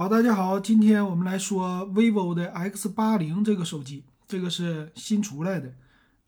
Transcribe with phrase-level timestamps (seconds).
[0.00, 5.74] 好，大家好，今天我们来说 vivo 的 X 八零这个手机，这个是新出来的，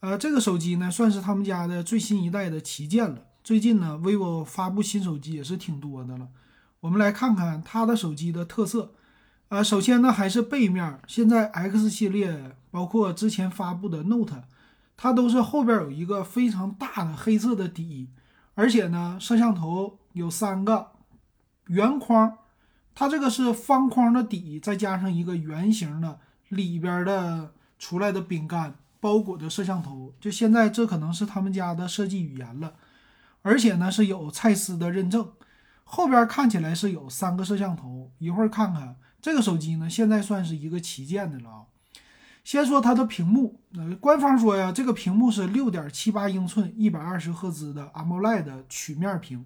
[0.00, 3.26] 呃，这个手机呢算是他们家的最新一代的旗舰了。
[3.44, 6.26] 最近呢，vivo 发布新手机也是挺多的了。
[6.80, 8.90] 我们来看看它的手机的特色，
[9.50, 14.42] 呃，首先呢还是背面，现在 X 系列包括之前发布的 Note，
[14.96, 18.08] 它都是后边有一个非常大的黑色的底，
[18.56, 20.88] 而且呢，摄像头有三个
[21.68, 22.36] 圆框。
[22.94, 32.74] 它这个是方框的底，再加上一个圆形的里边的出来的饼干包裹的摄像头，就现在这可能是他们家的设计语言了。
[33.42, 35.32] 而且呢是有蔡司的认证，
[35.84, 38.10] 后边看起来是有三个摄像头。
[38.18, 41.62] 一会儿看看这个手机呢，现在算是一个旗舰的了啊。
[42.44, 49.44] 先说它的屏幕，呃，官方说呀，这个屏幕是六点七八英寸，一百二十赫兹的 AMOLED 曲面屏。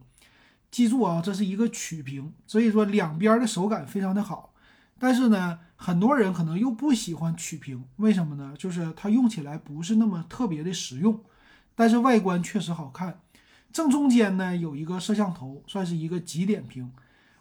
[0.74, 4.52] 记住啊，这是一个曲屏，所以说两边的手感非常的好。
[4.98, 8.56] 但是呢，很多人可能又不喜欢曲屏，为什么呢？
[8.58, 11.20] 就是它用起来不是那么特别的实用，
[11.76, 13.20] 但是外观确实好看。
[13.72, 16.90] 正中间呢有一个摄像头，算是一个极点屏，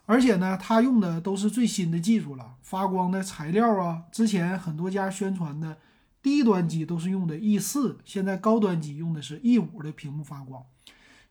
[0.05, 5.79] 而且呢，它用的都是最新的技术了，发光的材料啊，之前很多家宣传的
[6.21, 10.63] 低端机都是用的 E 四，现在高端机用的是 E 五的屏幕发光。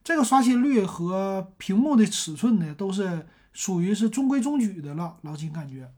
[0.04, 5.90] 这个刷新率和屏幕的尺寸呢，都是属于是中规中矩的了，老金感觉。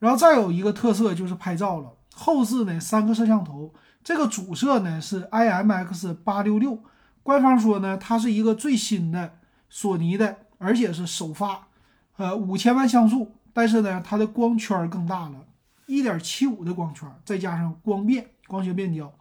[0.00, 3.72] 然后再有一个特色就是拍照了，后置呢三个摄像头，
[4.02, 6.82] 这个主摄呢是 IMX 八六六，
[7.22, 11.68] 官方说呢它是一个最新的索尼的，而且是首发，
[12.16, 15.46] 呃五千万像素，但是呢它的光圈更大了，
[15.86, 19.12] 一点七五的光圈，再加上光变光学变焦。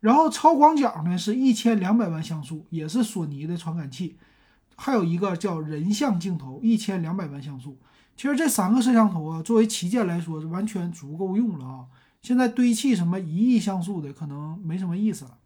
[0.00, 4.16] 然后超广角呢是一千两百万像素，也是索尼的传感器，
[4.76, 7.76] 还有一个叫人像镜头，一千两百万像素。
[8.16, 11.86] 其实这三个摄像头啊，作为旗舰来说是完全足够用了啊。
[12.20, 15.38] 现在堆砌什么一亿像素的可能没什么意思了。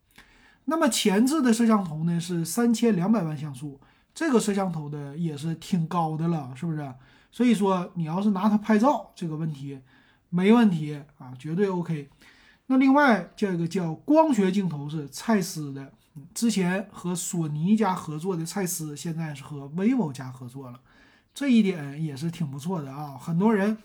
[0.65, 3.81] 那么前置的摄像头呢是三千两百万像素，
[4.15, 6.95] 这个摄像头的也是挺高的了，是不是？
[7.31, 9.79] 所以说你要是拿它拍照，这个问题
[10.31, 12.09] 没问题啊，绝对 OK。
[12.73, 15.93] 那另外这个叫光学镜头是蔡司的，
[16.33, 20.81] 之前和索尼家合作的蔡司，现在是和 vivo 家合作了，
[21.35, 23.19] 这一点也是挺不错的啊。
[23.21, 23.77] 很多人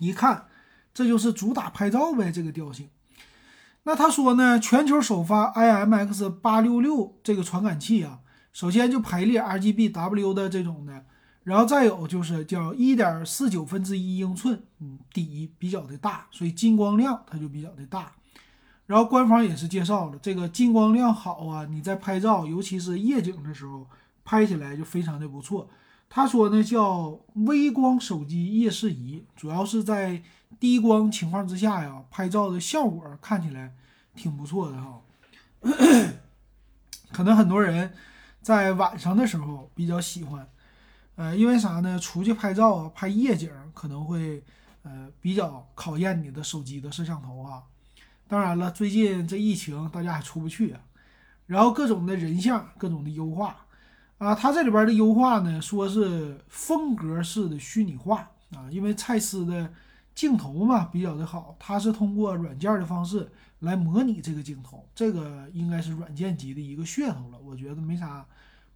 [0.00, 0.48] 一看，
[0.92, 2.90] 这就是主打拍照呗，这个调性。
[3.84, 8.18] 那他说呢，全球首发 IMX 八六六这个传感器啊，
[8.52, 11.06] 首先就排列 RGBW 的这种的。
[11.48, 18.12] 然后再有就是叫一点四九分之一英寸，嗯，底比较的大，所以进光量它就比较的大。
[18.84, 23.86] 然后官方也是介绍了，这个进光量好啊，你在拍照，尤其是夜景的时候，
[24.26, 25.70] 拍起来就非常的不错。
[26.10, 30.22] 他说呢，叫微光手机夜视仪，主要是在
[30.60, 33.72] 低光情况之下呀，拍照的效果看起来
[34.14, 35.00] 挺不错的哈。
[37.10, 37.94] 可能很多人
[38.42, 40.46] 在晚上的时候比较喜欢。
[41.18, 41.98] 呃，因为啥呢？
[41.98, 44.40] 出去拍照啊，拍夜景可能会，
[44.82, 47.64] 呃，比较考验你的手机的摄像头啊。
[48.28, 50.80] 当然了，最近这疫情，大家还出不去啊。
[51.46, 53.66] 然后各种的人像，各种的优化
[54.18, 59.72] 啊，它这里边的优化呢，说是风格式的虚拟化啊，因为蔡司的
[60.14, 63.28] 镜头嘛比较的好，它是通过软件的方式
[63.58, 68.24] 来模拟这个镜头，这个应该是软件级的一个噱头了，我觉得没啥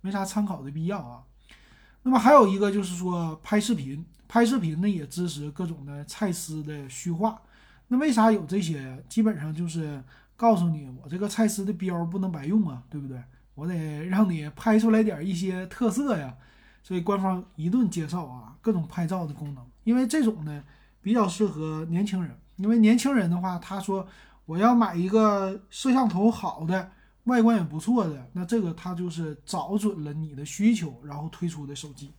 [0.00, 1.22] 没啥参考的必要啊。
[2.04, 7.40] 那么还有一个就是说拍视频，拍视频呢也支持各种的蔡司的虚化。
[7.88, 9.02] 那为啥有这些？
[9.08, 10.02] 基本上就是
[10.36, 13.22] 告诉你，我这个蔡司的标不能白用啊，对不对？
[13.54, 16.34] 我得让你拍出来点一些特色呀。
[16.82, 19.64] 所以官方一顿介绍啊，各种拍照的功能。
[19.84, 20.64] 因为这种呢
[21.00, 24.06] 比较适合年轻人，因为年轻人的话，他说
[24.46, 26.90] 我要买一个摄像头好的。
[27.24, 32.10] 外观也不错的，那这个它就是找准了你的需求，然后推出的手机。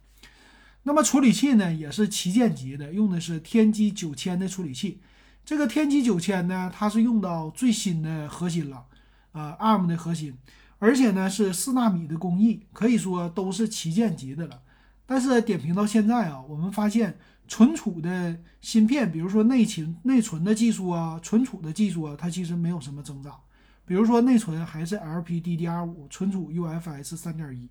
[0.83, 5.01] 那么处理器呢，也是旗舰级的，用的是天玑九千的处理器。
[5.45, 8.85] 这个天玑九千呢，它是用到最新的核心了，
[9.33, 10.37] 呃，ARM 的核心，
[10.79, 14.61] 而且呢是四纳米的工艺，可以说都是旗舰级的了。
[15.05, 23.37] 但是点评到现在啊，我们发现存储的芯片，比如说内存、内存的技术啊，存储的技术啊，它其实没有什么增长。
[23.85, 27.69] 比如说内存还是 LPDDR5，存储 UFS 三点一，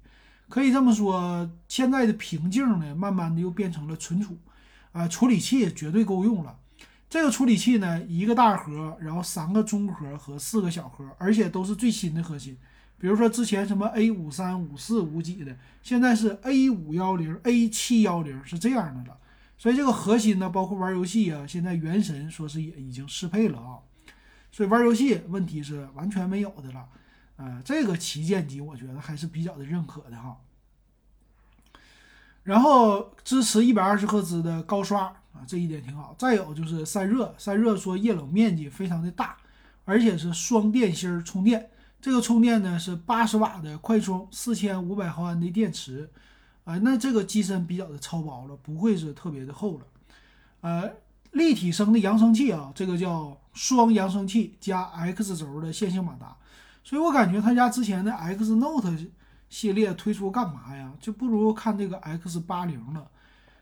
[0.49, 4.37] 可以这么说，现在的瓶颈呢，慢慢的又变成了存储，
[4.93, 6.59] 啊，处理器绝对够用了。
[7.09, 12.57] 这个处理器呢，一个大核，然后三个中核和四个小核，而且都是最新的核心。
[12.99, 19.19] 比如说之前什么 A 五三、五四、五几的，现在是 A 五幺零、A 七幺零是这样的了。
[19.59, 23.79] 所以这个核心呢，包括玩游戏啊，现在原神说是也已经适配了啊，
[24.53, 26.87] 所以玩游戏问题是完全没有的了。
[27.37, 30.37] 呃，这个旗舰机我觉得还是比较的认可的哈。
[32.45, 36.15] 然后支持一百二十赫兹的高刷啊，这一点挺好。
[36.19, 39.37] 再有就是散热，散热说液冷面积非常的大，
[39.85, 41.71] 而且是双电芯充电。
[42.01, 46.11] 这个充电呢是八十瓦的快充，四千五百毫安的电池。
[46.65, 49.87] 啊，那这个机身比较的超薄了，不会是特别的厚了。
[50.61, 50.93] 呃，
[51.33, 56.37] 立体声的扬声器啊，这个叫双扬声器加 X 轴的线性马达，
[56.83, 58.97] 所以我感觉他家之前的 X Note
[59.49, 60.93] 系列推出干嘛呀？
[61.01, 63.11] 就不如看这个 X 八零了。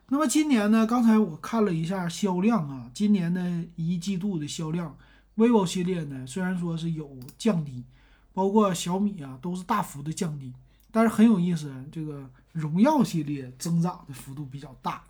[0.08, 0.86] 那么今年呢？
[0.86, 4.96] 刚才我看了一下销量啊，今年的一季度的销量
[5.36, 7.08] ，vivo 系列呢虽然说是有
[7.38, 7.84] 降低，
[8.32, 10.52] 包括小米啊都是大幅的降低，
[10.90, 12.28] 但是很有意思，这个。
[12.52, 15.04] 荣耀系列增长的幅度比较大，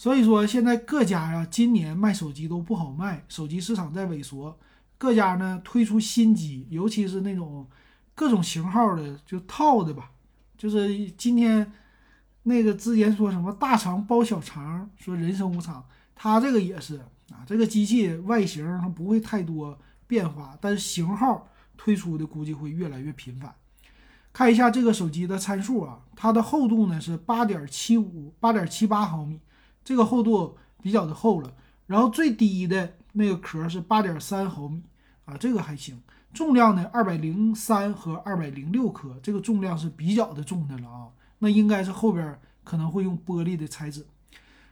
[0.00, 4.58] 所以说现在各家呀，今年卖手机都不好卖，手机市场在萎缩。
[4.96, 7.68] 各家呢推出新机，尤其是那种
[8.14, 10.10] 各种型号的，就套的吧。
[10.56, 11.70] 就是今天
[12.44, 16.96] 那个之前说什么大肠包小肠，说人生无常，它这个也是
[17.28, 17.44] 啊。
[17.46, 21.46] 这个机器外形它不会太多变化，但是型号
[21.76, 23.54] 推出的估计会越来越频繁。
[24.32, 29.38] 看一下这个手机的参数啊，它的厚度呢是八点七五、八点七八毫米，
[29.84, 31.52] 这个厚度比较的厚了。
[31.86, 34.82] 然后最低的那个壳是八点三毫米
[35.24, 36.00] 啊，这个还行。
[36.32, 41.08] 重量呢二百零三和二百零六克，这个重量是比较的重的了啊。
[41.38, 44.06] 那应该是后边可能会用玻璃的材质。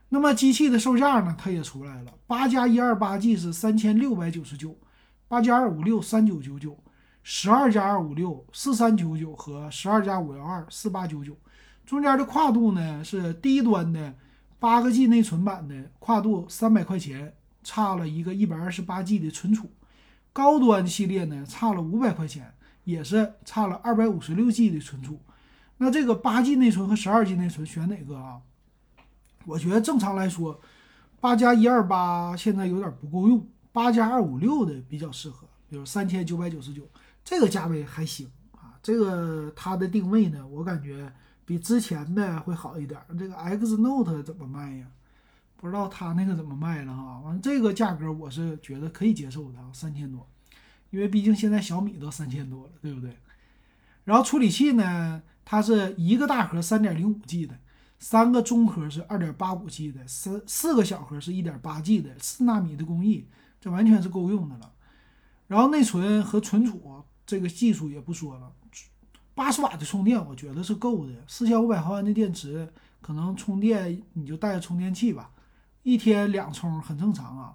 [0.08, 4.76] 那么机器的售价呢，它也出来了，八加一二八 G 是三千六百九十九，
[5.26, 6.78] 八加二五六三九九九。
[7.30, 11.36] 十二加二五六四三九九和十二加五幺二四八九九，
[11.84, 14.14] 中间的跨度呢是低端的
[14.58, 19.66] 八个 G 内存版的跨度三百块钱，差了一个一百二十八 G 的存储；
[20.32, 25.20] 高端系列呢差了五百块钱，也是差了二百五十六 G 的存储。
[25.76, 28.40] 那这个八 G 内存和十二 G 内存选哪个啊？
[29.46, 30.60] 我觉得正常来说，
[31.20, 36.82] 八加一二八现在有点不够用，八加二五六的比较适合，比如三千九百九十九。
[37.24, 41.12] 这个价位还行啊，这个它的定位呢，我感觉
[41.48, 43.00] 比之前的会好一点。
[43.18, 44.86] 这个 X Note 怎么卖呀？
[45.56, 47.20] 不知道它那个怎么卖了啊。
[47.20, 50.28] 完这个价格我是觉得可以接受的啊，三千多，
[50.90, 53.16] 因为毕竟现在小米都三千多了，对不对？
[54.04, 57.58] 然后处理器呢，它是一个大核三点零五 G 的，
[57.98, 63.26] 三个中核是二点八五 G 的，四四个小核是一点八 G 的，四纳米的工艺，
[63.58, 64.70] 这完全是够用的了。
[65.46, 67.02] 然后内存和存储。
[67.24, 68.50] 这个技术也不说了，
[69.38, 72.68] 八十瓦的充电我觉得是够的，四千五百毫安的电池，
[73.00, 75.30] 可能充电你就带着充电器吧，
[75.84, 77.54] 一天两充很正常啊，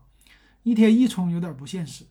[0.63, 2.05] 一天一充有点不现实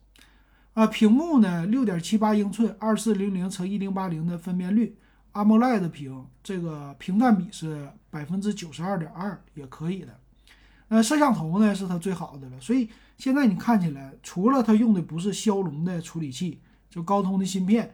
[0.75, 0.87] 啊。
[0.87, 4.95] 屏幕呢，六点七八英寸，二四零零乘一零八零的分辨率
[5.33, 10.21] ，AMOLED 屏，这个屏占比是百分之九十二点二，也可以的。
[10.89, 16.61] 呃，摄像头呢是它最好的了，所以现在你看起来，除了它用的不是骁龙的处理器。
[16.91, 17.91] 就高通的芯片，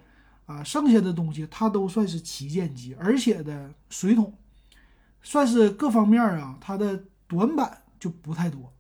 [0.49, 4.33] 啊，剩下的东西它都算是旗舰机，而且的水桶，
[5.23, 8.73] 算是各方面啊，它的短板就不太多，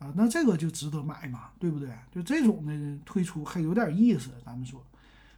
[0.00, 1.88] 啊，那这个就值得买嘛，对不对？
[2.12, 4.84] 就这种的推出还有点意思，咱们说，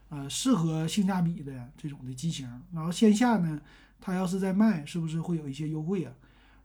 [0.09, 3.61] 呃，适合性价比的这种的机型，然后线下呢，
[4.01, 6.13] 它要是在卖，是不是会有一些优惠啊？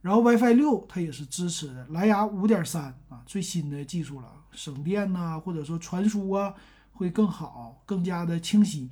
[0.01, 6.55] 然后 WiFi 六它也是支持的，蓝牙五点三啊，最新的技术了，省电呐，或者说传输啊。
[6.95, 8.89] 会更好，更加的清晰。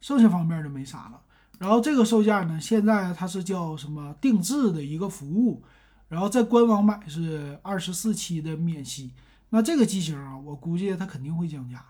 [0.00, 1.20] 剩下方面就没啥了。
[1.58, 5.64] 然后这个售价呢，现在它是叫什么定制的一个服务，
[6.08, 9.12] 然后在官网买是二十四期的免息。
[9.48, 11.84] 那这个机型啊，我估计它肯定会降价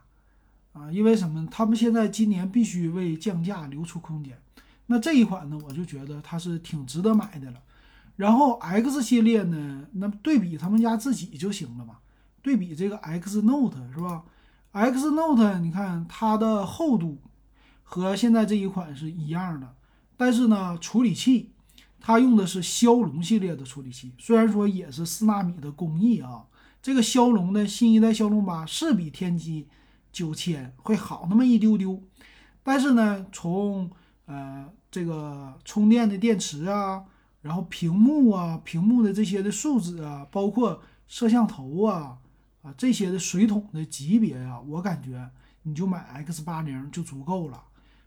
[0.72, 1.46] 啊，因为什么？
[1.50, 4.38] 他们现在今年必须为降价留出空间。
[4.86, 7.60] 那这一款呢，我就觉得它是挺值得买的了。
[8.14, 11.98] 然后 X 系列呢，那对比他们家自己就行了嘛，
[12.40, 14.24] 对比这个 X Note 是吧
[14.76, 17.16] ？X Note，你看它的厚度
[17.82, 19.74] 和现在这一款是一样的，
[20.18, 21.52] 但是呢，处理器
[21.98, 26.44] 它用的是骁龙系列的处理器，虽然说也是四纳米的工艺啊，
[26.82, 29.64] 这个骁龙的新一代骁龙八是比天玑
[30.12, 32.02] 九千会好那么一丢丢，
[32.62, 33.90] 但是呢，从
[34.26, 37.02] 呃这个充电的电池啊，
[37.40, 42.18] 然后屏幕啊，屏幕的这些的素质啊，包括摄像头啊。
[42.66, 45.30] 啊，这些的水桶的级别呀，我感觉
[45.62, 47.62] 你就买 X 八零就足够了。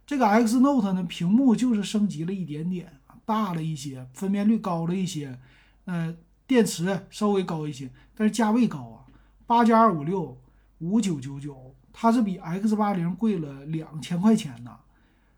[0.05, 5.39] 这个 X Note 呢，屏幕就是升级了一点点，大了一些，分辨率高了一些，
[5.85, 6.13] 呃，
[6.45, 9.05] 电池稍微高一些，但是价位高啊，
[9.47, 10.37] 八加二五六
[10.79, 14.79] 五九九九，它是比 X 八零贵了两千块钱呢。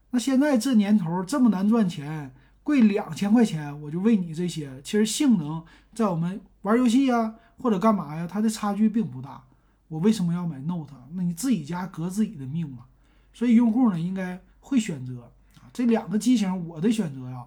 [0.09, 5.63] 那现在这年头这么难赚钱，贵两千块钱，我就为你这些，其实性能
[5.93, 9.43] 在我们玩游戏呀或者干嘛呀，它的差距并不大。
[9.87, 10.95] 我为什么要买 Note？
[11.13, 12.85] 那你自己家革自己的命嘛。
[13.33, 17.45] 所以用户呢应该会选择啊，这两个机型我的选择呀，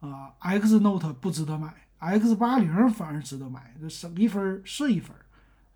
[0.00, 5.14] 啊，X Note 不值得买，X 八零反而值得买，这省一分是一分，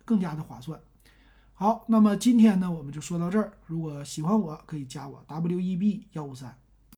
[0.05, 0.79] 更加的划算。
[1.53, 3.53] 好，那么今天呢我们就说到这儿。
[3.65, 6.55] 如果喜欢我，可以加我 W E B 幺五三。